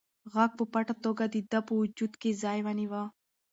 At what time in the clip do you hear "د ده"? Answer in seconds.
1.33-1.59